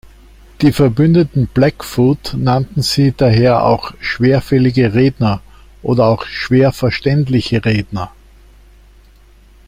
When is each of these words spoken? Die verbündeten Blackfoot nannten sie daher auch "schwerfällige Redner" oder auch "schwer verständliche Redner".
Die 0.63 0.71
verbündeten 0.71 1.45
Blackfoot 1.45 2.33
nannten 2.35 2.81
sie 2.81 3.13
daher 3.15 3.63
auch 3.65 3.93
"schwerfällige 3.99 4.95
Redner" 4.95 5.43
oder 5.83 6.07
auch 6.07 6.25
"schwer 6.25 6.71
verständliche 6.71 7.63
Redner". 7.65 8.11